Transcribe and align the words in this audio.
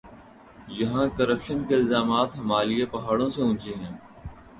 یہاں 0.69 1.05
کرپشن 1.17 1.63
کے 1.67 1.75
الزامات 1.75 2.35
ہمالیہ 2.35 2.85
پہاڑوں 2.91 3.29
سے 3.29 3.41
اونچے 3.41 3.73
ہیں۔ 3.75 3.93